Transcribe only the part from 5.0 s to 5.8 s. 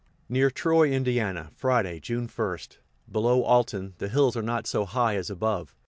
as above.